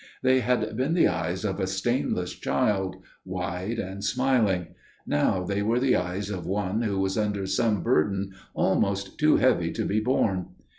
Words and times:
They 0.23 0.39
had 0.39 0.75
been 0.75 0.95
the 0.95 1.07
eyes 1.07 1.45
of 1.45 1.59
a 1.59 1.67
stainless 1.67 2.33
child, 2.33 2.95
wide 3.23 3.77
and 3.77 4.03
smiling; 4.03 4.69
now 5.05 5.43
they 5.43 5.61
were 5.61 5.79
the 5.79 5.95
eyes 5.95 6.31
of 6.31 6.47
one 6.47 6.81
who 6.81 6.97
was 6.97 7.19
under 7.19 7.45
some 7.45 7.83
burden 7.83 8.31
almost 8.55 9.19
too 9.19 9.35
heavy 9.35 9.71
to 9.73 9.85
be 9.85 9.99
borne. 9.99 10.55